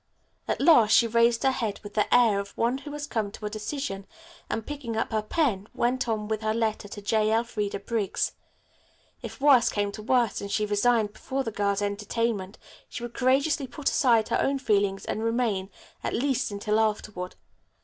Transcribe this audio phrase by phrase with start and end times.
[0.47, 3.45] At last she raised her head with the air of one who has come to
[3.45, 4.07] a decision,
[4.49, 7.31] and, picking up her pen, went on with her letter to J.
[7.31, 8.31] Elfreda Briggs.
[9.21, 12.57] If worse came to worst and she resigned before the girls' entertainment
[12.89, 15.69] she would courageously put aside her own feelings and remain,
[16.03, 17.35] at least, until afterward.